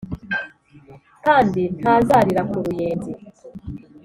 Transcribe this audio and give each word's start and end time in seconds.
kandi 1.25 1.61
ntazarira 1.79 2.41
ku 2.49 2.57
ruyenzi". 2.65 3.11